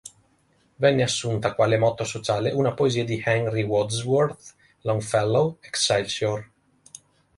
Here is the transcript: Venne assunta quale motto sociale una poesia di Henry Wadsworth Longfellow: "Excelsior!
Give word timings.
Venne 0.77 1.03
assunta 1.03 1.53
quale 1.53 1.77
motto 1.77 2.03
sociale 2.05 2.51
una 2.51 2.73
poesia 2.73 3.05
di 3.05 3.21
Henry 3.23 3.61
Wadsworth 3.61 4.55
Longfellow: 4.81 5.59
"Excelsior! 5.61 6.49